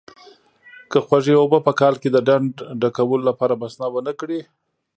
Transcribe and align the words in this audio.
که 0.91 0.97
خوږې 1.05 1.33
اوبه 1.41 1.59
په 1.67 1.71
کال 1.79 1.95
کې 2.01 2.09
د 2.11 2.17
ډنډ 2.27 2.53
ډکولو 2.81 3.23
لپاره 3.29 3.59
بسنه 3.61 3.85
ونه 3.91 4.13
کړي. 4.19 4.39